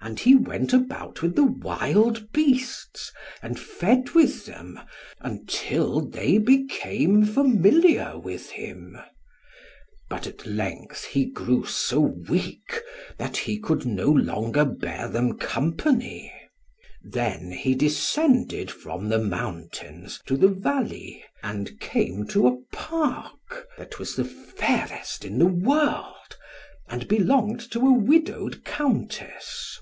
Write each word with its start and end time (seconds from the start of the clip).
And 0.00 0.20
he 0.20 0.34
went 0.34 0.74
about 0.74 1.22
with 1.22 1.34
the 1.34 1.46
wild 1.46 2.30
beasts, 2.32 3.10
and 3.40 3.58
fed 3.58 4.10
with 4.10 4.44
them, 4.44 4.78
until 5.20 6.02
they 6.04 6.36
became 6.36 7.24
familiar 7.24 8.18
with 8.18 8.50
him. 8.50 8.98
But 10.10 10.26
at 10.26 10.44
length 10.46 11.04
he 11.04 11.24
grew 11.24 11.64
so 11.64 12.00
weak, 12.28 12.82
that 13.18 13.36
he 13.38 13.58
could 13.58 13.86
no 13.86 14.10
longer 14.10 14.66
bear 14.66 15.08
them 15.08 15.38
company. 15.38 16.30
Then 17.02 17.52
he 17.52 17.74
descended 17.74 18.70
from 18.72 19.08
the 19.08 19.20
mountains 19.20 20.20
to 20.26 20.36
the 20.36 20.48
valley, 20.48 21.24
and 21.42 21.80
came 21.80 22.26
to 22.28 22.46
a 22.46 22.58
park, 22.72 23.66
that 23.78 23.98
was 23.98 24.16
the 24.16 24.24
fairest 24.24 25.24
in 25.24 25.38
the 25.38 25.46
world, 25.46 26.36
and 26.90 27.08
belonged 27.08 27.60
to 27.70 27.78
a 27.86 27.92
widowed 27.94 28.64
Countess. 28.66 29.78